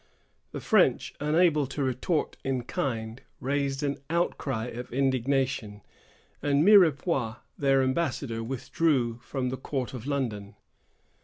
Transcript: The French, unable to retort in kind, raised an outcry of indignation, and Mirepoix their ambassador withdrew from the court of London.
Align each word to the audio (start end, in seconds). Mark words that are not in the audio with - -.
The 0.51 0.59
French, 0.59 1.13
unable 1.19 1.67
to 1.67 1.83
retort 1.83 2.35
in 2.43 2.63
kind, 2.63 3.21
raised 3.39 3.83
an 3.83 3.99
outcry 4.09 4.65
of 4.65 4.91
indignation, 4.91 5.81
and 6.41 6.65
Mirepoix 6.65 7.35
their 7.55 7.83
ambassador 7.83 8.43
withdrew 8.43 9.19
from 9.21 9.49
the 9.49 9.57
court 9.57 9.93
of 9.93 10.07
London. 10.07 10.55